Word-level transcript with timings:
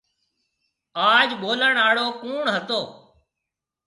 آج 1.11 1.27
ٻولڻ 1.41 1.75
آݪو 1.87 2.07
ڪوُڻ 2.21 2.43
هتو۔ 2.55 2.79